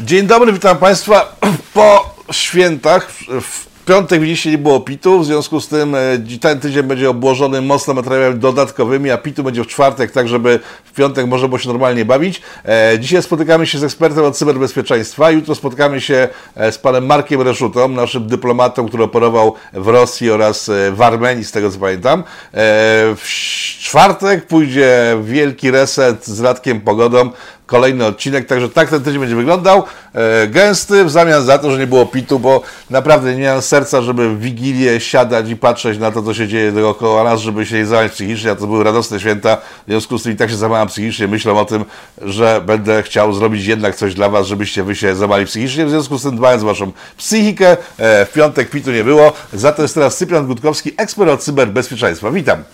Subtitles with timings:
[0.00, 1.36] Dzień dobry, witam Państwa
[1.74, 3.10] po świętach.
[3.40, 5.98] W piątek widzieliście nie było pitu, w związku z tym e,
[6.40, 10.92] ten tydzień będzie obłożony mocno materiałami dodatkowymi, a pitu będzie w czwartek, tak żeby w
[10.92, 12.42] piątek można było się normalnie bawić.
[12.64, 17.40] E, dzisiaj spotykamy się z ekspertem od cyberbezpieczeństwa, jutro spotkamy się e, z panem Markiem
[17.40, 22.24] Reszutą, naszym dyplomatą, który operował w Rosji oraz w Armenii, z tego co pamiętam.
[23.16, 23.22] W
[23.80, 27.30] czwartek pójdzie wielki reset z Radkiem Pogodą,
[27.66, 29.82] kolejny odcinek, także tak ten tydzień będzie wyglądał.
[30.14, 34.02] E, gęsty w zamian za to, że nie było pitu, bo naprawdę nie miałem serca,
[34.02, 37.76] żeby w Wigilię siadać i patrzeć na to, co się dzieje dookoła nas, żeby się
[37.76, 40.56] nie załamać psychicznie, a to były radosne święta, w związku z tym i tak się
[40.56, 41.84] załamałem psychicznie, myślę o tym,
[42.22, 46.18] że będę chciał zrobić jednak coś dla Was, żebyście Wy się załamali psychicznie, w związku
[46.18, 49.94] z tym dbając o Waszą psychikę, e, w piątek pitu nie było, za to jest
[49.94, 52.30] teraz Cyprian Gutkowski, ekspert od cyberbezpieczeństwa.
[52.30, 52.64] Witam.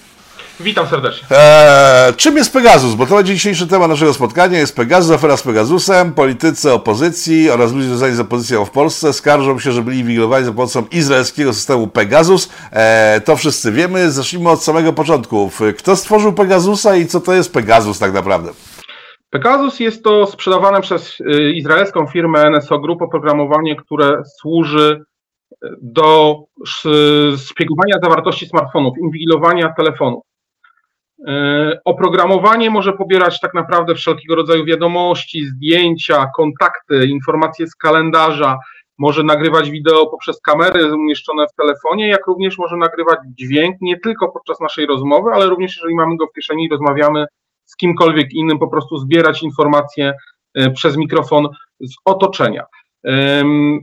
[0.60, 1.28] Witam serdecznie.
[1.30, 2.94] Eee, czym jest Pegasus?
[2.94, 4.58] Bo to będzie dzisiejszy temat naszego spotkania.
[4.58, 6.12] Jest Pegasus, afera z Pegasusem.
[6.12, 10.52] Politycy opozycji oraz ludzie związani z opozycją w Polsce skarżą się, że byli inwigilowani za
[10.52, 12.50] pomocą izraelskiego systemu Pegasus.
[12.72, 14.10] Eee, to wszyscy wiemy.
[14.10, 15.50] Zacznijmy od samego początku.
[15.78, 18.50] Kto stworzył Pegasusa i co to jest Pegasus tak naprawdę?
[19.30, 25.04] Pegasus jest to sprzedawane przez y, izraelską firmę NSO Group oprogramowanie, które służy
[25.64, 26.36] y, do
[27.36, 30.29] szpiegowania zawartości smartfonów, inwigilowania telefonów.
[31.28, 38.58] E, oprogramowanie może pobierać tak naprawdę wszelkiego rodzaju wiadomości, zdjęcia, kontakty, informacje z kalendarza,
[38.98, 44.32] może nagrywać wideo poprzez kamery umieszczone w telefonie, jak również może nagrywać dźwięk nie tylko
[44.32, 47.26] podczas naszej rozmowy, ale również jeżeli mamy go w kieszeni i rozmawiamy
[47.64, 50.12] z kimkolwiek innym, po prostu zbierać informacje
[50.54, 51.48] e, przez mikrofon
[51.80, 52.64] z otoczenia.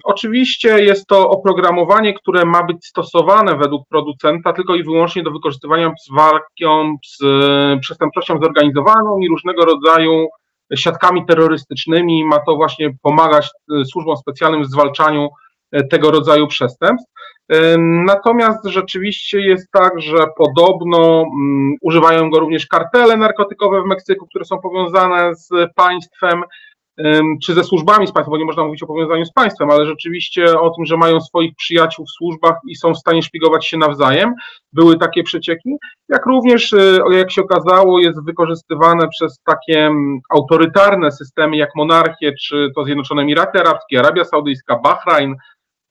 [0.03, 5.91] Oczywiście jest to oprogramowanie, które ma być stosowane według producenta tylko i wyłącznie do wykorzystywania
[5.99, 10.27] z walką z e, przestępczością zorganizowaną i różnego rodzaju
[10.75, 12.25] siatkami terrorystycznymi.
[12.25, 13.49] Ma to właśnie pomagać
[13.81, 15.29] e, służbom specjalnym w zwalczaniu
[15.71, 17.11] e, tego rodzaju przestępstw.
[18.05, 24.45] Natomiast rzeczywiście jest tak, że podobno um, używają go również kartele narkotykowe w Meksyku, które
[24.45, 26.43] są powiązane z państwem
[27.43, 30.59] czy ze służbami z państwem, bo nie można mówić o powiązaniu z państwem, ale rzeczywiście
[30.59, 34.33] o tym, że mają swoich przyjaciół w służbach i są w stanie szpiegować się nawzajem.
[34.73, 35.69] Były takie przecieki,
[36.09, 39.91] jak również, e, jak się okazało, jest wykorzystywane przez takie
[40.29, 45.35] autorytarne systemy jak monarchie, czy to Zjednoczone Emiraty Arabskie, Arabia Saudyjska, Bahrain,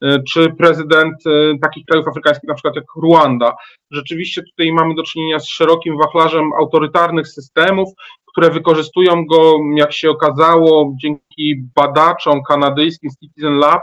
[0.03, 3.55] e, czy prezydent e, takich krajów afrykańskich, na przykład jak Ruanda.
[3.91, 7.89] Rzeczywiście tutaj mamy do czynienia z szerokim wachlarzem autorytarnych systemów,
[8.37, 13.81] które wykorzystują go, jak się okazało, dzięki badaczom kanadyjskim Citizen Lab,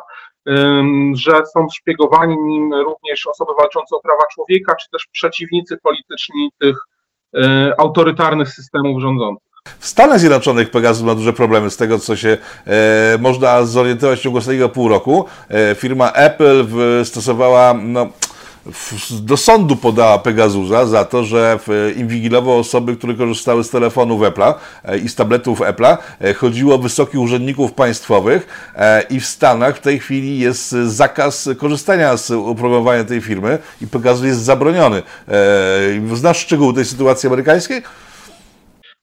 [1.15, 6.77] że są szpiegowani nim również osoby walczące o prawa człowieka, czy też przeciwnicy polityczni tych
[7.37, 9.49] e, autorytarnych systemów rządzących.
[9.79, 14.23] W Stanach Zjednoczonych Pegasus ma duże problemy z tego, co się e, można zorientować w
[14.23, 15.25] ciągu ostatniego pół roku.
[15.49, 16.67] E, firma Apple
[17.05, 18.07] stosowała no,
[19.21, 21.59] do sądu podała Pegasusa za to, że
[21.97, 24.55] inwigilował osoby, które korzystały z telefonów Apple'a
[24.85, 25.97] e, i z tabletów Apple'a.
[26.21, 31.49] E, chodziło o wysokich urzędników państwowych e, i w Stanach w tej chwili jest zakaz
[31.59, 35.03] korzystania z oprogramowania tej firmy i Pegasus jest zabroniony.
[36.15, 37.83] Znasz szczegóły tej sytuacji amerykańskiej?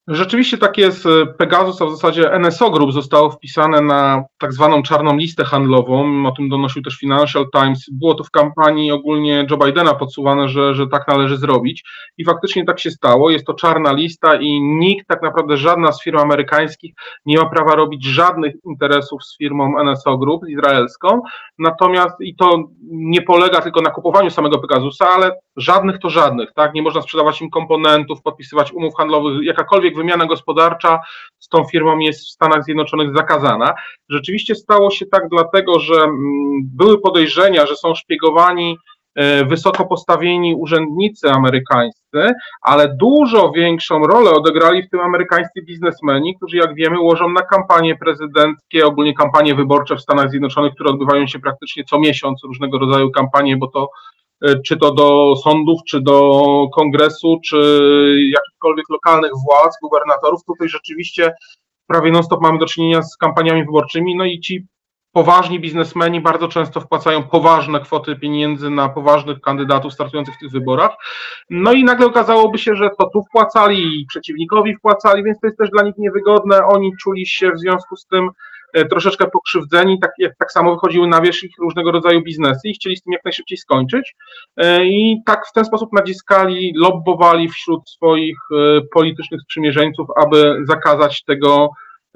[0.08, 1.08] Rzeczywiście tak jest.
[1.38, 6.26] Pegasus, a w zasadzie NSO Group zostało wpisane na tak zwaną czarną listę handlową.
[6.28, 7.86] O tym donosił też Financial Times.
[7.92, 11.84] Było to w kampanii ogólnie Joe Bidena podsuwane, że, że tak należy zrobić.
[12.18, 13.30] I faktycznie tak się stało.
[13.30, 16.94] Jest to czarna lista i nikt, tak naprawdę żadna z firm amerykańskich
[17.26, 21.22] nie ma prawa robić żadnych interesów z firmą NSO Group, izraelską.
[21.60, 26.54] Natomiast i to nie polega tylko na kupowaniu samego Pegasusa, ale żadnych to żadnych.
[26.54, 26.74] Tak?
[26.74, 31.00] Nie można sprzedawać im komponentów, podpisywać umów handlowych, jakakolwiek wymiana gospodarcza
[31.40, 33.74] z tą firmą jest w Stanach Zjednoczonych zakazana.
[34.10, 36.12] Rzeczywiście stało się tak dlatego, że mm,
[36.64, 38.78] były podejrzenia, że są szpiegowani
[39.16, 46.58] e, wysoko postawieni urzędnicy amerykańscy, ale dużo większą rolę odegrali w tym amerykańscy biznesmeni, którzy
[46.58, 51.40] jak wiemy łożą na kampanie prezydenckie, ogólnie kampanie wyborcze w Stanach Zjednoczonych, które odbywają się
[51.40, 53.90] praktycznie co miesiąc, różnego rodzaju kampanie, bo to
[54.66, 57.58] czy to do sądów, czy do kongresu, czy
[58.34, 60.44] jakichkolwiek lokalnych władz, gubernatorów.
[60.46, 61.34] Tutaj rzeczywiście
[61.88, 64.68] prawie non-stop mamy do czynienia z kampaniami wyborczymi, no i ci
[65.12, 70.92] poważni biznesmeni bardzo często wpłacają poważne kwoty pieniędzy na poważnych kandydatów startujących w tych wyborach.
[71.50, 75.58] No i nagle okazałoby się, że to tu wpłacali i przeciwnikowi wpłacali, więc to jest
[75.58, 76.66] też dla nich niewygodne.
[76.66, 78.51] Oni czuli się w związku z tym E,
[78.90, 82.98] troszeczkę pokrzywdzeni, tak, jak, tak samo wychodziły na wierzch ich różnego rodzaju biznesy i chcieli
[82.98, 84.16] z tym jak najszybciej skończyć.
[84.58, 91.24] E, I tak w ten sposób naciskali, lobbowali wśród swoich e, politycznych sprzymierzeńców, aby zakazać
[91.24, 91.70] tego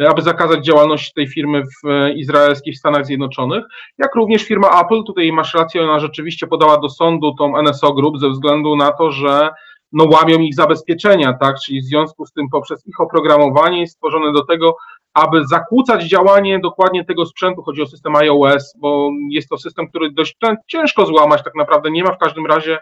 [0.10, 3.64] aby zakazać działalności tej firmy w izraelskiej w Stanach Zjednoczonych,
[3.98, 8.20] jak również firma Apple, tutaj masz rację, ona rzeczywiście podała do sądu tą NSO Group
[8.20, 9.50] ze względu na to, że
[9.96, 14.34] no, łamią ich zabezpieczenia, tak, czyli w związku z tym poprzez ich oprogramowanie jest stworzone
[14.34, 14.76] do tego,
[15.14, 20.12] aby zakłócać działanie dokładnie tego sprzętu, chodzi o system iOS, bo jest to system, który
[20.12, 20.38] dość
[20.68, 21.92] ciężko złamać, tak naprawdę.
[21.92, 22.78] Nie ma w każdym razie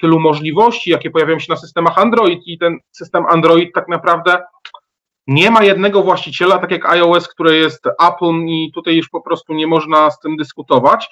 [0.00, 4.42] tylu możliwości, jakie pojawiają się na systemach Android i ten system Android tak naprawdę
[5.26, 9.54] nie ma jednego właściciela, tak jak iOS, które jest Apple i tutaj już po prostu
[9.54, 11.08] nie można z tym dyskutować.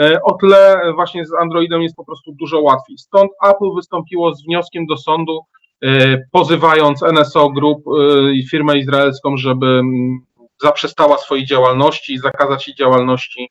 [0.00, 2.98] E, o tle właśnie z Androidem jest po prostu dużo łatwiej.
[2.98, 5.40] Stąd Apple wystąpiło z wnioskiem do sądu,
[5.84, 10.18] e, pozywając NSO Group e, i firmę izraelską, żeby mm,
[10.62, 13.48] zaprzestała swojej działalności, zakazać jej działalności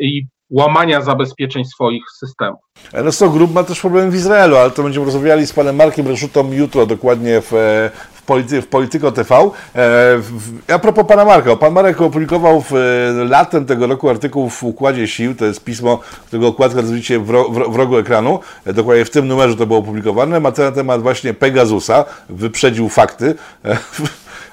[0.00, 2.60] i łamania zabezpieczeń swoich systemów.
[3.04, 6.52] NSO Group ma też problem w Izraelu, ale to będziemy rozmawiali z panem Markiem Reszutą
[6.52, 7.50] jutro, dokładnie w,
[8.14, 9.50] w, polity, w Polityko TV.
[9.74, 10.20] E,
[10.74, 12.72] a propos pana Marka, pan Marek opublikował w,
[13.28, 17.72] latem tego roku artykuł w Układzie Sił, to jest pismo, którego okładka widzicie w, w,
[17.72, 21.34] w rogu ekranu, e, dokładnie w tym numerze to było opublikowane, ma na temat właśnie
[21.34, 23.34] Pegasusa, wyprzedził fakty.
[23.64, 23.76] E,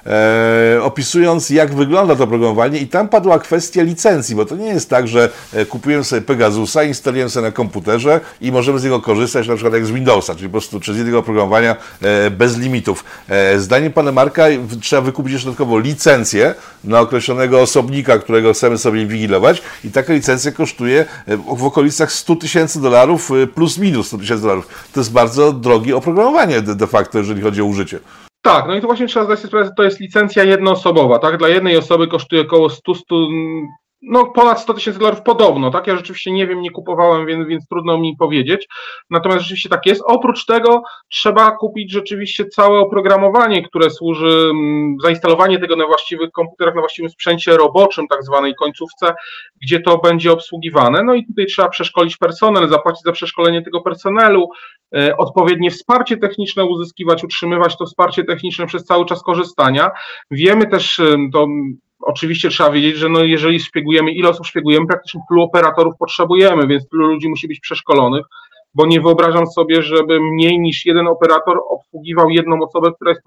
[0.06, 4.90] e, opisując, jak wygląda to programowanie, i tam padła kwestia licencji, bo to nie jest
[4.90, 9.48] tak, że e, kupujemy sobie Pegasusa, instalujemy sobie na komputerze i możemy z niego korzystać,
[9.48, 13.04] na przykład jak z Windowsa, czyli po prostu przez jednego oprogramowania e, bez limitów.
[13.28, 14.44] E, zdaniem pana Marka
[14.80, 16.54] trzeba wykupić jeszcze dodatkowo licencję
[16.84, 22.36] na określonego osobnika, którego chcemy sobie inwigilować i taka licencja kosztuje e, w okolicach 100
[22.36, 24.68] tysięcy dolarów e, plus minus 100 tysięcy dolarów.
[24.92, 27.98] To jest bardzo drogie oprogramowanie de, de facto, jeżeli chodzi o użycie.
[28.44, 31.36] Tak, no i to właśnie trzeba zdać sobie sprawę, że to jest licencja jednoosobowa, tak?
[31.36, 33.14] Dla jednej osoby kosztuje około 100, 100
[34.06, 35.86] no ponad 100 tysięcy dolarów podobno, tak?
[35.86, 38.68] Ja rzeczywiście nie wiem, nie kupowałem, więc, więc trudno mi powiedzieć.
[39.10, 40.02] Natomiast rzeczywiście tak jest.
[40.06, 46.74] Oprócz tego trzeba kupić rzeczywiście całe oprogramowanie, które służy mm, zainstalowanie tego na właściwych komputerach,
[46.74, 49.14] na właściwym sprzęcie roboczym, tak zwanej końcówce,
[49.62, 51.02] gdzie to będzie obsługiwane.
[51.02, 54.48] No i tutaj trzeba przeszkolić personel, zapłacić za przeszkolenie tego personelu,
[54.96, 59.90] e, odpowiednie wsparcie techniczne uzyskiwać, utrzymywać to wsparcie techniczne przez cały czas korzystania.
[60.30, 61.46] Wiemy też, e, to
[62.06, 66.88] Oczywiście trzeba wiedzieć, że no jeżeli szpiegujemy, ile osób szpiegujemy, praktycznie tylu operatorów potrzebujemy, więc
[66.88, 68.24] tylu ludzi musi być przeszkolonych,
[68.74, 73.22] bo nie wyobrażam sobie, żeby mniej niż jeden operator obsługiwał jedną osobę, która jest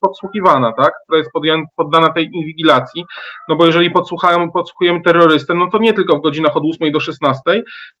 [0.00, 0.92] podsłuchiwana, tak?
[1.04, 1.30] która jest
[1.76, 3.04] poddana tej inwigilacji,
[3.48, 7.00] no bo jeżeli podsłuchamy, podsłuchujemy terrorystę, no to nie tylko w godzinach od 8 do
[7.00, 7.42] 16,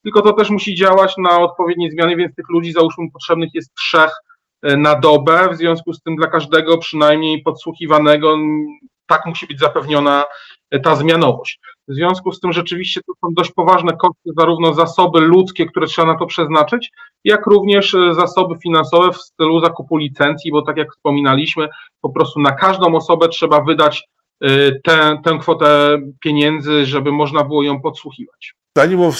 [0.02, 4.10] tylko to też musi działać na odpowiednie zmiany, więc tych ludzi załóżmy potrzebnych jest trzech
[4.62, 8.36] e, na dobę, w związku z tym dla każdego przynajmniej podsłuchiwanego
[9.08, 10.24] tak musi być zapewniona
[10.70, 11.60] e, ta zmianowość.
[11.88, 16.12] W związku z tym rzeczywiście to są dość poważne koszty, zarówno zasoby ludzkie, które trzeba
[16.12, 16.90] na to przeznaczyć,
[17.24, 21.68] jak również e, zasoby finansowe w stylu zakupu licencji, bo tak jak wspominaliśmy,
[22.00, 24.08] po prostu na każdą osobę trzeba wydać
[24.40, 24.48] e,
[24.80, 28.54] tę, tę kwotę pieniędzy, żeby można było ją podsłuchiwać.
[28.78, 29.18] Tani, bo w,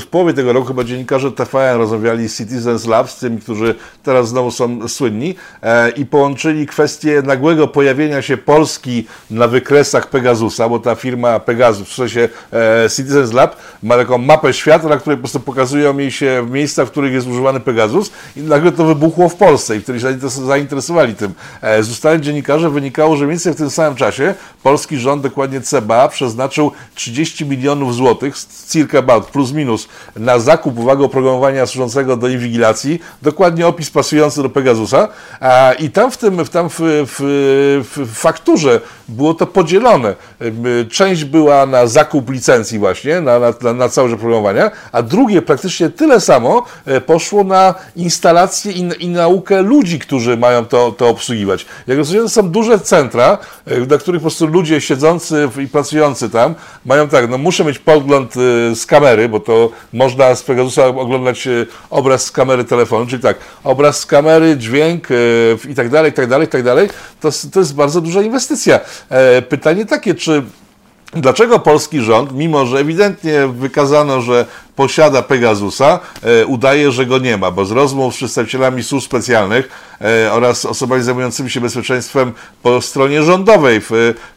[0.00, 4.28] w, połowie tego roku chyba dziennikarze TVN rozmawiali z Citizens Lab, z tymi, którzy teraz
[4.28, 10.78] znowu są słynni e, i połączyli kwestię nagłego pojawienia się Polski na wykresach Pegasusa, bo
[10.78, 15.22] ta firma Pegasus, w sensie e, Citizens Lab, ma taką mapę świata, na której po
[15.22, 19.28] prostu pokazują jej się w miejscach, w których jest używany Pegasus i nagle to wybuchło
[19.28, 21.34] w Polsce i wtedy się zainteresowali tym.
[21.62, 25.60] E, z ustaleń dziennikarzy wynikało, że mniej więcej w tym samym czasie polski rząd, dokładnie
[25.60, 28.36] CBA, przeznaczył 30 milionów złotych,
[28.86, 34.50] circa about, plus minus, na zakup, uwaga, oprogramowania służącego do inwigilacji, dokładnie opis pasujący do
[34.50, 35.08] Pegasusa
[35.78, 37.20] i tam w tym, tam w, w,
[37.96, 40.14] w fakturze było to podzielone.
[40.90, 46.20] Część była na zakup licencji właśnie, na, na, na całe oprogramowania, a drugie praktycznie tyle
[46.20, 51.66] samo e, poszło na instalację i, i naukę ludzi, którzy mają to, to obsługiwać.
[51.86, 56.30] Jak rozumiem, to są duże centra, e, na których po prostu ludzie siedzący i pracujący
[56.30, 60.86] tam mają tak, no muszę mieć podgląd e, z kamery, bo to można z Pegasusa
[60.86, 65.14] oglądać e, obraz z kamery telefonu, czyli tak, obraz z kamery, dźwięk e,
[65.70, 66.88] i tak dalej, i tak dalej, i tak dalej,
[67.20, 68.80] to, to jest bardzo duża inwestycja.
[69.08, 70.42] E, pytanie takie, czy
[71.12, 77.36] Dlaczego polski rząd, mimo że ewidentnie wykazano, że posiada Pegasusa, e, udaje, że go nie
[77.36, 79.68] ma, bo z rozmów z przedstawicielami służb specjalnych
[80.00, 83.80] e, oraz osobami zajmującymi się bezpieczeństwem po stronie rządowej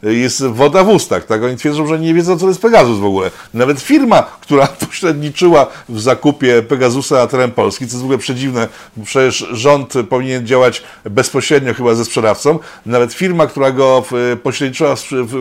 [0.04, 1.26] e, jest woda w ustach.
[1.26, 1.44] Tak?
[1.44, 3.32] Oni twierdzą, że nie wiedzą, co to jest Pegasus w ogóle.
[3.54, 8.68] Nawet firma, która pośredniczyła w zakupie Pegasusa na teren Polski, co jest w ogóle przedziwne,
[9.04, 14.04] przecież rząd powinien działać bezpośrednio chyba ze sprzedawcą, nawet firma, która go
[14.44, 14.96] pośredniczyła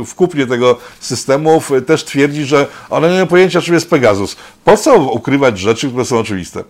[0.07, 4.37] w kupnie tego systemu, też twierdzi, że ona nie ma pojęcia, czym jest Pegasus.
[4.69, 6.65] Po co ukrywać rzeczy, które są oczywiste?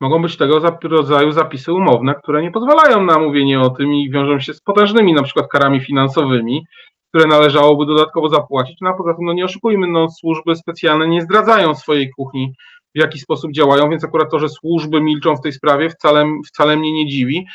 [0.00, 4.40] mogą być tego rodzaju zapisy umowne, które nie pozwalają na mówienie o tym i wiążą
[4.40, 6.66] się z potężnymi na przykład karami finansowymi,
[7.08, 8.78] które należałoby dodatkowo zapłacić.
[8.80, 12.52] No a poza tym, no nie oszukujmy, no służby specjalne nie zdradzają swojej kuchni,
[12.94, 16.76] w jaki sposób działają, więc akurat to, że służby milczą w tej sprawie wcale, wcale
[16.76, 17.46] mnie nie dziwi.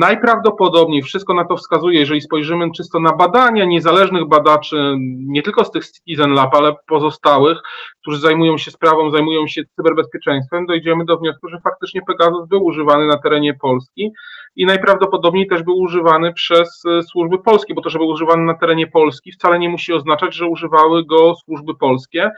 [0.00, 4.94] Najprawdopodobniej wszystko na to wskazuje, jeżeli spojrzymy czysto na badania niezależnych badaczy,
[5.26, 7.58] nie tylko z tych Citizen Lab, ale pozostałych,
[8.02, 13.06] którzy zajmują się sprawą, zajmują się cyberbezpieczeństwem, dojdziemy do wniosku, że faktycznie Pegasus był używany
[13.06, 14.12] na terenie Polski
[14.56, 18.54] i najprawdopodobniej też był używany przez e, służby polskie, bo to, że był używany na
[18.54, 22.30] terenie Polski wcale nie musi oznaczać, że używały go służby polskie.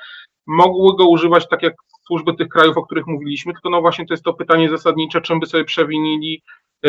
[0.48, 1.74] Mogły go używać tak jak
[2.06, 5.40] służby tych krajów, o których mówiliśmy, tylko no właśnie to jest to pytanie zasadnicze, czym
[5.40, 6.42] by sobie przewinili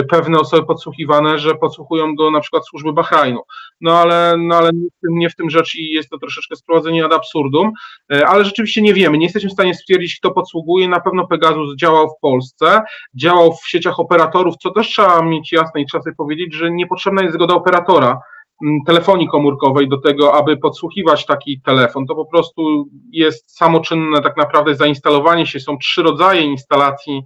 [0.10, 3.42] pewne osoby podsłuchiwane, że podsłuchują go na przykład służby Bahrajnu.
[3.82, 6.56] No ale, no, ale nie, w tym, nie w tym rzecz i jest to troszeczkę
[6.56, 7.72] sprowadzenie ad absurdum,
[8.14, 10.88] e, ale rzeczywiście nie wiemy, nie jesteśmy w stanie stwierdzić, kto podsługuje.
[10.88, 12.82] Na pewno Pegasus działał w Polsce,
[13.16, 17.22] działał w sieciach operatorów, co też trzeba mieć jasne i trzeba sobie powiedzieć, że niepotrzebna
[17.22, 18.20] jest zgoda operatora
[18.86, 22.06] telefonii komórkowej do tego, aby podsłuchiwać taki telefon.
[22.06, 25.60] To po prostu jest samoczynne tak naprawdę zainstalowanie się.
[25.60, 27.24] Są trzy rodzaje instalacji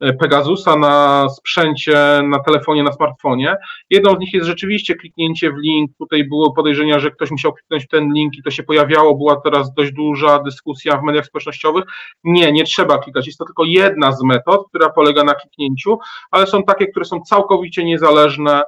[0.00, 3.56] E, Pegasusa na sprzęcie, na telefonie, na smartfonie.
[3.90, 5.90] Jedną z nich jest rzeczywiście kliknięcie w link.
[5.98, 9.14] Tutaj było podejrzenia, że ktoś musiał kliknąć w ten link i to się pojawiało.
[9.14, 11.84] Była teraz dość duża dyskusja w mediach społecznościowych.
[12.24, 13.26] Nie, nie trzeba klikać.
[13.26, 15.98] Jest to tylko jedna z metod, która polega na kliknięciu,
[16.30, 18.62] ale są takie, które są całkowicie niezależne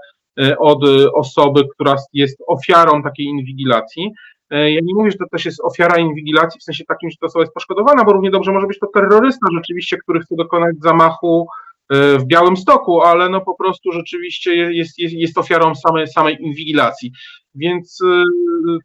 [0.59, 4.13] od osoby, która jest ofiarą takiej inwigilacji.
[4.51, 7.27] E, ja nie mówię, że to też jest ofiara inwigilacji, w sensie takim, że to
[7.27, 11.47] osoba jest poszkodowana, bo równie dobrze może być to terrorysta rzeczywiście, który chce dokonać zamachu
[11.91, 16.37] e, w Białym Stoku, ale no po prostu rzeczywiście jest, jest, jest ofiarą samej, samej
[16.41, 17.13] inwigilacji.
[17.55, 18.25] Więc e,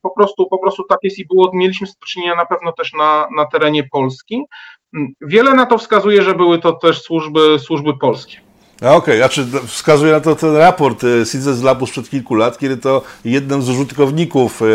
[0.02, 3.28] po prostu, po prostu tak jest i było, mieliśmy do czynienia na pewno też na,
[3.38, 4.44] na terenie Polski.
[5.22, 8.51] Wiele na to wskazuje, że były to też służby, służby polskie.
[8.82, 12.78] Okej, okay, znaczy wskazuje na to ten raport e, z Labu sprzed kilku lat, kiedy
[12.78, 14.66] to jednym z użytkowników e,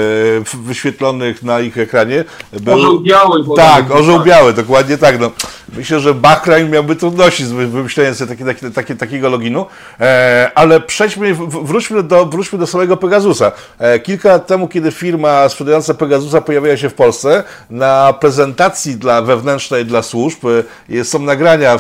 [0.63, 2.25] wyświetlonych na ich ekranie
[2.61, 2.75] był...
[2.75, 3.45] Orzeł biały.
[3.57, 5.21] Tak, orzeł biały, dokładnie tak.
[5.21, 5.31] No,
[5.77, 9.67] myślę, że Bahrain miałby trudności z wymyśleniem sobie taki, taki, taki, takiego loginu,
[10.01, 13.53] e, ale przejdźmy, wróćmy do, wróćmy do samego Pegasusa.
[14.03, 19.85] Kilka lat temu, kiedy firma sprzedająca Pegasusa pojawiła się w Polsce, na prezentacji dla wewnętrznej
[19.85, 20.39] dla służb
[21.05, 21.79] są nagrania,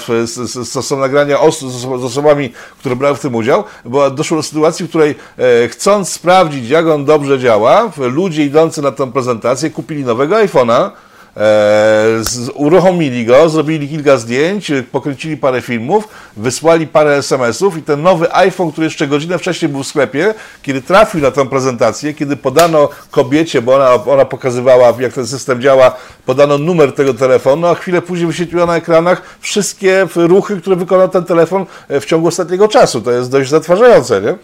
[0.83, 1.71] są nagrania osób,
[2.05, 6.69] osobami, które brały w tym udział, bo doszło do sytuacji, w której e, chcąc sprawdzić,
[6.69, 10.90] jak on dobrze działa, ludzie idący na tę prezentację kupili nowego iPhone'a,
[11.37, 12.23] E,
[12.55, 18.73] uruchomili go, zrobili kilka zdjęć, pokręcili parę filmów, wysłali parę SMS-ów i ten nowy iPhone,
[18.73, 23.62] który jeszcze godzinę wcześniej był w sklepie, kiedy trafił na tę prezentację, kiedy podano kobiecie,
[23.62, 28.26] bo ona, ona pokazywała, jak ten system działa, podano numer tego telefonu, a chwilę później
[28.26, 33.00] wyświetliła na ekranach wszystkie ruchy, które wykonał ten telefon w ciągu ostatniego czasu.
[33.00, 34.35] To jest dość zatrważające, nie?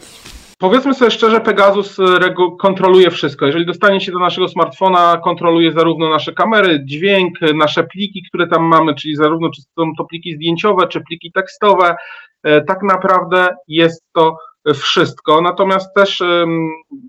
[0.62, 2.04] Powiedzmy sobie szczerze, Pegasus y,
[2.60, 3.46] kontroluje wszystko.
[3.46, 8.62] Jeżeli dostanie się do naszego smartfona, kontroluje zarówno nasze kamery, dźwięk, nasze pliki, które tam
[8.62, 11.94] mamy, czyli zarówno czy są to pliki zdjęciowe, czy pliki tekstowe.
[12.42, 14.36] E, tak naprawdę jest to
[14.74, 15.40] wszystko.
[15.40, 16.22] Natomiast też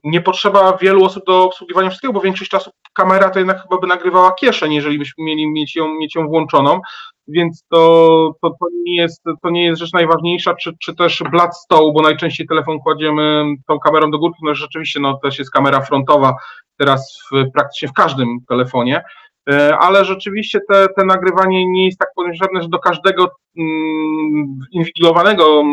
[0.04, 3.88] nie potrzeba wielu osób do obsługiwania wszystkiego, bo większość czasu kamera to jednak chyba by
[3.88, 6.82] nagrywała kieszeń, jeżeli byśmy mieli mieć ją, mieć ją włączoną.
[7.28, 11.58] Więc to, to, to, nie jest, to nie jest rzecz najważniejsza, czy, czy też blat
[11.58, 15.82] stołu, bo najczęściej telefon kładziemy tą kamerą do górki, no rzeczywiście no, też jest kamera
[15.82, 16.36] frontowa
[16.78, 19.04] teraz w, praktycznie w każdym telefonie,
[19.50, 25.64] e, ale rzeczywiście te, te nagrywanie nie jest tak potrzebne, że do każdego mm, inwigilowanego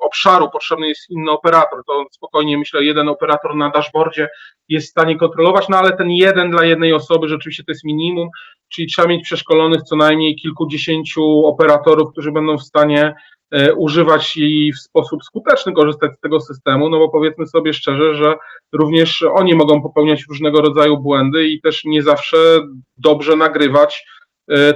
[0.00, 1.82] obszaru potrzebny jest inny operator.
[1.86, 4.28] To spokojnie myślę, jeden operator na dashboardzie
[4.68, 8.28] jest w stanie kontrolować, no ale ten jeden dla jednej osoby rzeczywiście to jest minimum,
[8.68, 13.14] czyli trzeba mieć przeszkolonych co najmniej kilkudziesięciu operatorów, którzy będą w stanie
[13.50, 18.14] e, używać i w sposób skuteczny korzystać z tego systemu, no bo powiedzmy sobie szczerze,
[18.14, 18.34] że
[18.72, 22.36] również oni mogą popełniać różnego rodzaju błędy i też nie zawsze
[22.96, 24.04] dobrze nagrywać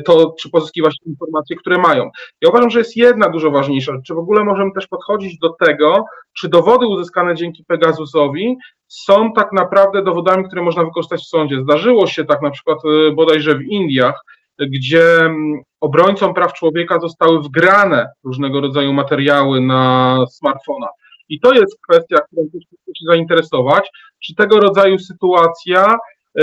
[0.04, 2.11] to czy pozyskiwać informacje, które mają.
[2.40, 6.04] Ja uważam, że jest jedna dużo ważniejsza, czy w ogóle możemy też podchodzić do tego,
[6.38, 8.57] czy dowody uzyskane dzięki Pegasusowi
[8.88, 11.61] są tak naprawdę dowodami, które można wykorzystać w sądzie.
[11.62, 14.25] Zdarzyło się tak na przykład e, bodajże w Indiach,
[14.59, 20.88] gdzie mm, obrońcom praw człowieka zostały wgrane różnego rodzaju materiały na smartfona.
[21.28, 23.90] I to jest kwestia, którą chcę się zainteresować,
[24.25, 25.97] czy tego rodzaju sytuacja
[26.38, 26.43] e,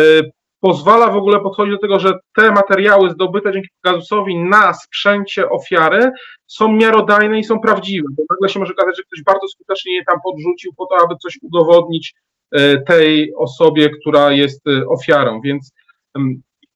[0.61, 6.11] pozwala w ogóle podchodzić do tego, że te materiały zdobyte dzięki Pegasusowi na sprzęcie ofiary
[6.47, 10.05] są miarodajne i są prawdziwe, bo nagle się może okazać, że ktoś bardzo skutecznie je
[10.05, 12.13] tam podrzucił po to, aby coś udowodnić
[12.51, 15.71] e, tej osobie, która jest e, ofiarą, więc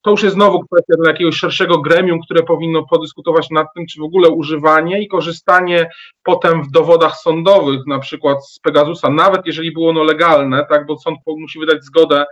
[0.06, 4.00] to już jest znowu kwestia dla jakiegoś szerszego gremium, które powinno podyskutować nad tym, czy
[4.00, 5.90] w ogóle używanie i korzystanie
[6.24, 10.98] potem w dowodach sądowych, na przykład z Pegasusa, nawet jeżeli było ono legalne, tak, bo
[10.98, 12.26] sąd musi wydać zgodę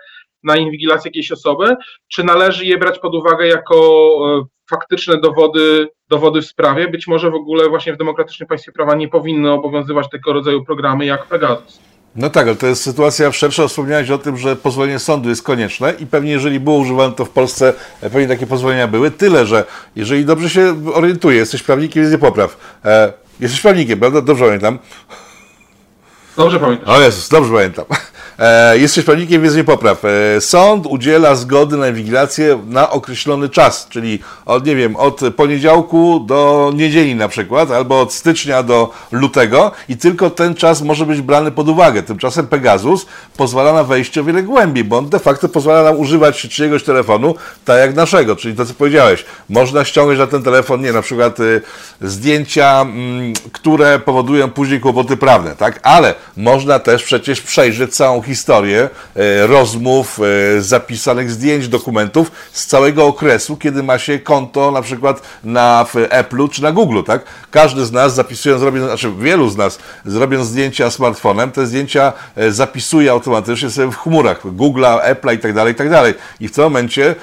[0.44, 1.76] na inwigilację jakiejś osoby,
[2.08, 3.76] czy należy je brać pod uwagę jako
[4.42, 6.88] e, faktyczne dowody, dowody w sprawie.
[6.88, 11.06] Być może w ogóle właśnie w demokratycznym państwie prawa nie powinny obowiązywać tego rodzaju programy
[11.06, 11.80] jak Pegasus.
[12.16, 13.68] No tak, ale to jest sytuacja wszelsza.
[13.68, 17.30] Wspomniałeś o tym, że pozwolenie sądu jest konieczne i pewnie jeżeli było używane to w
[17.30, 19.12] Polsce, e, pewnie takie pozwolenia były.
[19.12, 22.80] Tyle, że jeżeli dobrze się orientuję, jesteś prawnikiem, więc nie popraw.
[22.86, 24.22] E, jesteś prawnikiem, prawda?
[24.22, 24.80] Dobrze pamiętam.
[26.38, 26.90] Dobrze pamiętam.
[26.90, 27.86] O Jezus, dobrze pamiętam.
[28.40, 30.06] E, jesteś prawnikiem, więc nie popraw.
[30.06, 36.20] E, sąd udziela zgody na inwigilację na określony czas, czyli od, nie wiem, od poniedziałku
[36.20, 41.22] do niedzieli na przykład, albo od stycznia do lutego i tylko ten czas może być
[41.22, 42.04] brany pod uwagę.
[42.04, 43.06] Tymczasem Pegasus
[43.38, 47.36] pozwala na wejście o wiele głębiej, bo on de facto pozwala nam używać czyjegoś telefonu
[47.66, 49.26] tak jak naszego, czyli to co powiedziałeś.
[49.50, 51.62] Można ściągnąć na ten telefon, nie, na przykład y,
[52.02, 55.80] zdjęcia, mm, które powodują później kłopoty prawne, tak?
[55.84, 60.20] Ale można też przecież przejrzeć całą historię e, rozmów,
[60.58, 66.50] e, zapisanych zdjęć, dokumentów z całego okresu, kiedy ma się konto na przykład na Apple'u
[66.50, 67.24] czy na Google, tak?
[67.52, 72.52] Każdy z nas zapisując, robiąc, znaczy wielu z nas zrobiąc zdjęcia smartfonem, te zdjęcia e,
[72.52, 76.14] zapisuje automatycznie sobie w chmurach Google'a, Apple'a i tak dalej, i tak dalej.
[76.40, 77.16] I w tym momencie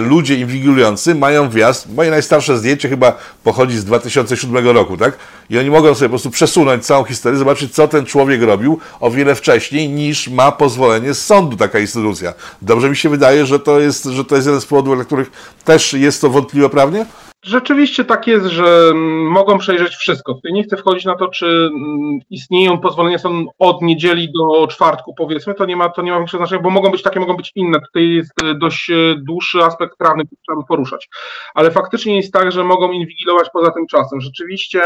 [0.00, 5.18] ludzie inwigilujący mają wjazd, moje najstarsze zdjęcie chyba pochodzi z 2007 roku, tak?
[5.50, 9.10] I oni mogą sobie po prostu przesunąć całą historię, zobaczyć, co ten człowiek robił o
[9.10, 12.34] wiele wcześniej, niż ma pozwolenie z sądu taka instytucja.
[12.62, 15.30] Dobrze mi się wydaje, że to jest, że to jest jeden z powodów, dla których
[15.64, 17.06] też jest to wątpliwe prawnie?
[17.44, 20.34] Rzeczywiście tak jest, że mm, mogą przejrzeć wszystko.
[20.34, 25.14] Tutaj nie chcę wchodzić na to, czy mm, istnieją pozwolenia są od niedzieli do czwartku,
[25.14, 27.52] powiedzmy, to nie ma, to nie ma większego znaczenia, bo mogą być takie, mogą być
[27.54, 27.80] inne.
[27.80, 31.08] Tutaj jest e, dość e, dłuższy aspekt prawny, który trzeba poruszać.
[31.54, 34.20] Ale faktycznie jest tak, że mogą inwigilować poza tym czasem.
[34.20, 34.80] Rzeczywiście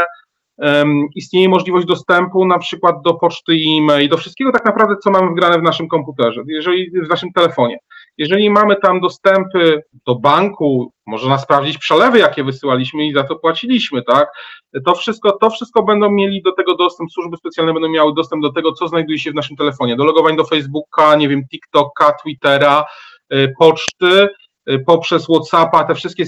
[1.15, 5.59] istnieje możliwość dostępu na przykład do poczty e-mail, do wszystkiego tak naprawdę, co mamy wgrane
[5.59, 7.77] w naszym komputerze, jeżeli w naszym telefonie.
[8.17, 14.03] Jeżeli mamy tam dostępy do banku, można sprawdzić przelewy, jakie wysyłaliśmy i za to płaciliśmy,
[14.03, 14.27] tak?
[14.85, 18.51] To wszystko, to wszystko będą mieli do tego dostęp, służby specjalne będą miały dostęp do
[18.51, 22.85] tego, co znajduje się w naszym telefonie, do logowań do Facebooka, nie wiem, TikToka, Twittera,
[23.33, 24.29] y, poczty,
[24.85, 26.25] poprzez WhatsAppa, te wszystkie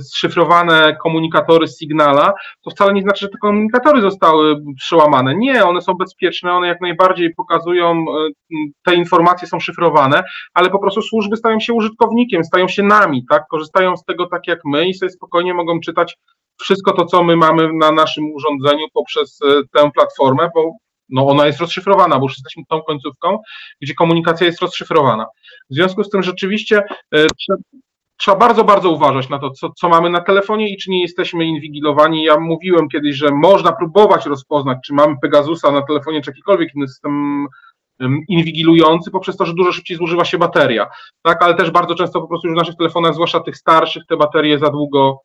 [0.00, 2.32] zszyfrowane komunikatory Signala,
[2.64, 5.34] to wcale nie znaczy, że te komunikatory zostały przełamane.
[5.34, 8.04] Nie, one są bezpieczne, one jak najbardziej pokazują,
[8.52, 10.22] y, te informacje są szyfrowane,
[10.54, 13.42] ale po prostu służby stają się użytkownikiem, stają się nami, tak?
[13.50, 16.16] Korzystają z tego tak jak my i sobie spokojnie mogą czytać
[16.60, 20.72] wszystko to, co my mamy na naszym urządzeniu poprzez y, tę platformę, bo
[21.10, 23.38] no ona jest rozszyfrowana, bo już jesteśmy tą końcówką,
[23.80, 25.26] gdzie komunikacja jest rozszyfrowana.
[25.70, 26.82] W związku z tym rzeczywiście
[27.14, 27.26] e,
[28.16, 31.44] trzeba bardzo, bardzo uważać na to, co, co mamy na telefonie i czy nie jesteśmy
[31.44, 32.24] inwigilowani.
[32.24, 36.88] Ja mówiłem kiedyś, że można próbować rozpoznać, czy mamy Pegasusa na telefonie, czy jakikolwiek inny
[36.88, 37.46] system
[38.28, 40.86] inwigilujący poprzez to, że dużo szybciej zużywa się bateria.
[41.22, 44.16] Tak, ale też bardzo często po prostu już w naszych telefonach, zwłaszcza tych starszych, te
[44.16, 45.20] baterie za długo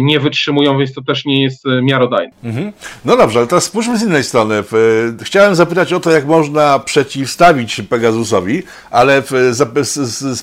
[0.00, 2.32] nie wytrzymują, więc to też nie jest e, miarodajne.
[2.44, 2.72] Mhm.
[3.04, 4.54] No dobrze, ale teraz spójrzmy z innej strony.
[4.54, 4.64] E,
[5.24, 9.22] chciałem zapytać o to, jak można przeciwstawić Pegasusowi, ale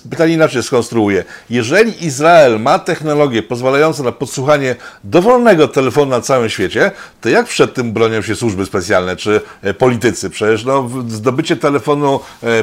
[0.10, 1.24] pytanie inaczej skonstruuję.
[1.50, 7.74] Jeżeli Izrael ma technologię pozwalającą na podsłuchanie dowolnego telefonu na całym świecie, to jak przed
[7.74, 9.42] tym bronią się służby specjalne czy
[9.78, 10.30] politycy?
[10.30, 12.20] Przecież no, zdobycie telefonu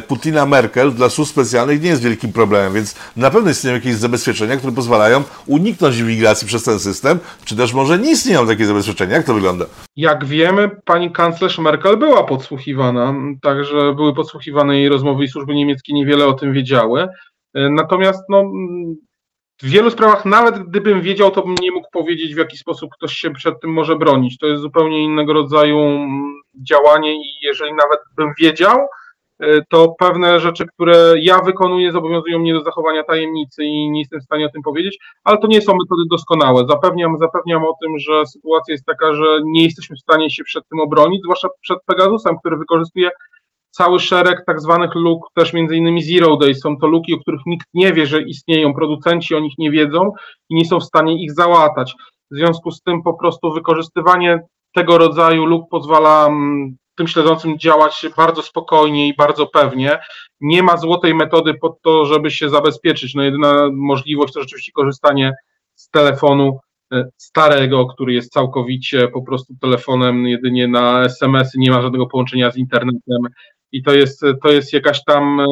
[0.09, 4.57] Putina Merkel dla służb specjalnych nie jest wielkim problemem, więc na pewno istnieją jakieś zabezpieczenia,
[4.57, 9.17] które pozwalają uniknąć imigracji przez przez ten system, czy też może nie istnieją takie zabezpieczenia?
[9.17, 9.65] Jak to wygląda?
[9.97, 15.93] Jak wiemy, pani kanclerz Merkel była podsłuchiwana, także były podsłuchiwane jej rozmowy i służby niemieckie
[15.95, 17.09] niewiele o tym wiedziały.
[17.55, 18.45] Natomiast no,
[19.63, 23.13] w wielu sprawach, nawet gdybym wiedział, to bym nie mógł powiedzieć, w jaki sposób ktoś
[23.13, 24.39] się przed tym może bronić.
[24.39, 25.77] To jest zupełnie innego rodzaju
[26.69, 28.79] działanie i jeżeli nawet bym wiedział,
[29.69, 34.25] to pewne rzeczy, które ja wykonuję, zobowiązują mnie do zachowania tajemnicy i nie jestem w
[34.25, 36.65] stanie o tym powiedzieć, ale to nie są metody doskonałe.
[36.69, 40.69] Zapewniam, zapewniam o tym, że sytuacja jest taka, że nie jesteśmy w stanie się przed
[40.69, 43.11] tym obronić, zwłaszcza przed Pegasusem, który wykorzystuje
[43.71, 46.55] cały szereg tak zwanych luk, też między innymi zero day.
[46.55, 50.13] Są to luki, o których nikt nie wie, że istnieją, producenci o nich nie wiedzą
[50.49, 51.95] i nie są w stanie ich załatać.
[52.31, 54.41] W związku z tym po prostu wykorzystywanie
[54.75, 59.99] tego rodzaju luk pozwala mm, tym śledzącym działać bardzo spokojnie i bardzo pewnie.
[60.41, 63.15] Nie ma złotej metody pod to, żeby się zabezpieczyć.
[63.15, 65.33] No jedyna możliwość to rzeczywiście korzystanie
[65.75, 66.59] z telefonu
[66.93, 72.51] e, starego, który jest całkowicie po prostu telefonem jedynie na SMS-y, nie ma żadnego połączenia
[72.51, 73.23] z internetem
[73.73, 75.47] i to jest, to jest jakaś tam e,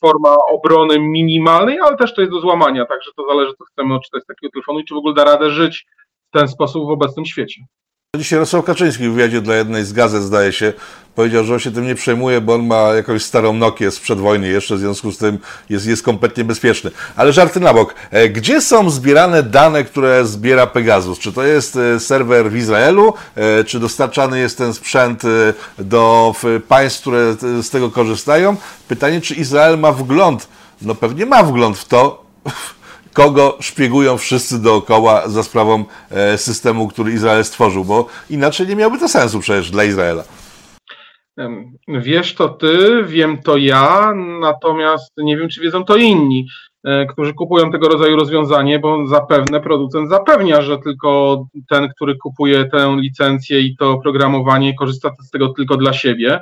[0.00, 4.22] forma obrony minimalnej, ale też to jest do złamania, także to zależy, co chcemy odczytać
[4.22, 5.86] z takiego telefonu i czy w ogóle da radę żyć
[6.28, 7.62] w ten sposób w obecnym świecie.
[8.18, 10.72] Dzisiaj Rosał Kaczyński w wywiadzie dla jednej z gazet, zdaje się,
[11.14, 14.48] powiedział, że on się tym nie przejmuje, bo on ma jakąś starą Nokię sprzed wojny
[14.48, 15.38] jeszcze, w związku z tym
[15.70, 16.90] jest, jest kompletnie bezpieczny.
[17.16, 17.94] Ale żarty na bok.
[18.10, 21.18] E, gdzie są zbierane dane, które zbiera Pegasus?
[21.18, 23.14] Czy to jest e, serwer w Izraelu?
[23.34, 25.22] E, czy dostarczany jest ten sprzęt
[25.78, 26.34] do
[26.68, 28.56] państw, które z tego korzystają?
[28.88, 30.48] Pytanie, czy Izrael ma wgląd?
[30.82, 32.24] No pewnie ma wgląd w to,
[33.16, 38.98] kogo szpiegują wszyscy dookoła za sprawą e, systemu, który Izrael stworzył, bo inaczej nie miałby
[38.98, 40.24] to sensu przecież dla Izraela.
[41.88, 46.46] Wiesz to ty, wiem to ja, natomiast nie wiem, czy wiedzą to inni,
[46.84, 52.64] e, którzy kupują tego rodzaju rozwiązanie, bo zapewne producent zapewnia, że tylko ten, który kupuje
[52.64, 56.40] tę licencję i to oprogramowanie, korzysta z tego tylko dla siebie.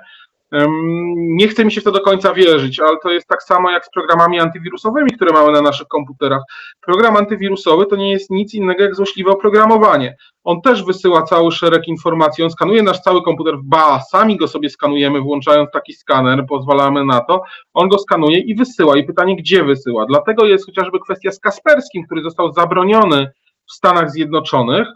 [1.17, 3.87] Nie chce mi się w to do końca wierzyć, ale to jest tak samo jak
[3.87, 6.43] z programami antywirusowymi, które mamy na naszych komputerach.
[6.81, 10.17] Program antywirusowy to nie jest nic innego jak złośliwe oprogramowanie.
[10.45, 14.71] On też wysyła cały szereg informacji, on skanuje nasz cały komputer, ba, sami go sobie
[14.71, 17.43] skanujemy, włączając taki skaner, pozwalamy na to,
[17.75, 18.97] on go skanuje i wysyła.
[18.97, 20.07] I pytanie, gdzie wysyła?
[20.07, 23.31] Dlatego jest chociażby kwestia z Kasperskim, który został zabroniony
[23.67, 24.89] w Stanach Zjednoczonych,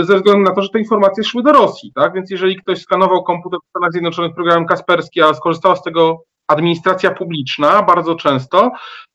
[0.00, 2.14] ze względu na to, że te informacje szły do Rosji, tak?
[2.14, 7.10] Więc jeżeli ktoś skanował komputer w Stanach Zjednoczonych programem Kasperski, a skorzystała z tego administracja
[7.10, 8.70] publiczna bardzo często,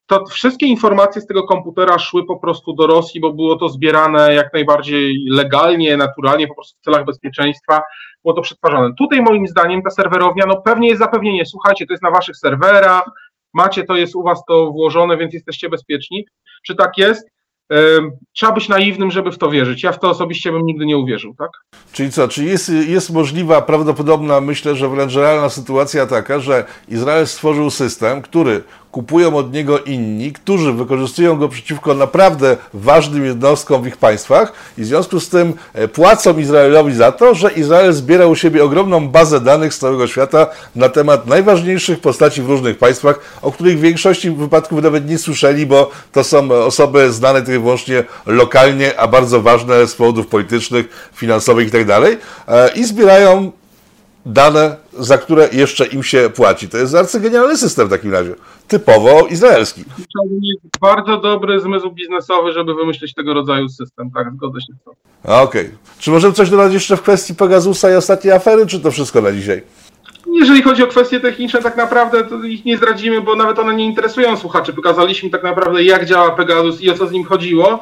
[0.05, 4.33] to wszystkie informacje z tego komputera szły po prostu do Rosji, bo było to zbierane
[4.33, 7.81] jak najbardziej legalnie, naturalnie, po prostu w celach bezpieczeństwa
[8.23, 8.93] było to przetwarzane.
[8.97, 13.03] Tutaj moim zdaniem ta serwerownia, no pewnie jest zapewnienie, słuchajcie, to jest na waszych serwerach,
[13.53, 16.25] macie, to jest u was to włożone, więc jesteście bezpieczni.
[16.65, 17.29] Czy tak jest?
[18.33, 19.83] Trzeba być naiwnym, żeby w to wierzyć.
[19.83, 21.49] Ja w to osobiście bym nigdy nie uwierzył, tak?
[21.91, 27.27] Czyli co, czy jest, jest możliwa, prawdopodobna, myślę, że wręcz realna sytuacja taka, że Izrael
[27.27, 33.87] stworzył system, który kupują od niego inni, którzy wykorzystują go przeciwko naprawdę ważnym jednostkom w
[33.87, 38.25] ich państwach i w związku z tym e, płacą Izraelowi za to, że Izrael zbiera
[38.25, 43.19] u siebie ogromną bazę danych z całego świata na temat najważniejszych postaci w różnych państwach,
[43.41, 48.03] o których w większości wypadków nawet nie słyszeli, bo to są osoby znane tylko wyłącznie
[48.25, 52.01] lokalnie, a bardzo ważne z powodów politycznych, finansowych itd.
[52.01, 52.05] Tak
[52.47, 53.51] e, I zbierają
[54.33, 56.69] dane, za które jeszcze im się płaci.
[56.69, 58.35] To jest arcygenialny system w takim razie.
[58.67, 59.83] Typowo izraelski.
[60.81, 64.11] Bardzo dobry zmysł biznesowy, żeby wymyślić tego rodzaju system.
[64.11, 64.93] Tak, zgodzę się z tym.
[65.23, 65.43] Okej.
[65.43, 65.69] Okay.
[65.99, 69.31] Czy możemy coś dodać jeszcze w kwestii Pegasusa i ostatniej afery, czy to wszystko na
[69.31, 69.61] dzisiaj?
[70.33, 73.85] Jeżeli chodzi o kwestie techniczne, tak naprawdę to ich nie zdradzimy, bo nawet one nie
[73.85, 74.73] interesują słuchaczy.
[74.73, 77.79] Pokazaliśmy tak naprawdę, jak działa Pegasus i o co z nim chodziło.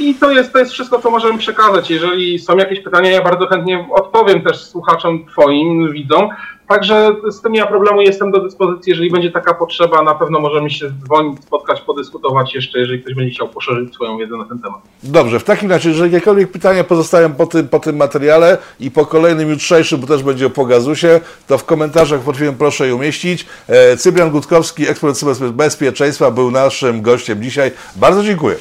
[0.00, 1.90] I to jest, to jest wszystko, co możemy przekazać.
[1.90, 6.28] Jeżeli są jakieś pytania, ja bardzo chętnie odpowiem też słuchaczom Twoim, widzom.
[6.68, 8.90] Także z tym ja problemu jestem do dyspozycji.
[8.90, 13.34] Jeżeli będzie taka potrzeba, na pewno możemy się dzwonić, spotkać, podyskutować jeszcze, jeżeli ktoś będzie
[13.34, 14.80] chciał poszerzyć swoją wiedzę na ten temat.
[15.02, 19.06] Dobrze, w takim razie, jeżeli jakiekolwiek pytania pozostają po tym, po tym materiale i po
[19.06, 23.46] kolejnym jutrzejszym, bo też będzie o Pogasusie, to w komentarzach pod filmem proszę je umieścić.
[23.68, 27.70] E, Cyprian Gutkowski, ekspert cyberbezpieczeństwa, był naszym gościem dzisiaj.
[27.96, 28.56] Bardzo dziękuję.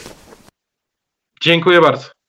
[1.44, 2.23] Dziękuję bardzo.